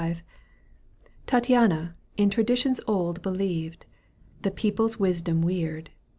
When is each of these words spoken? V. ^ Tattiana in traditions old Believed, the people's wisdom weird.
V. 0.01 0.05
^ 0.07 0.17
Tattiana 1.27 1.93
in 2.17 2.31
traditions 2.31 2.81
old 2.87 3.21
Believed, 3.21 3.85
the 4.41 4.49
people's 4.49 4.97
wisdom 4.97 5.43
weird. 5.43 5.91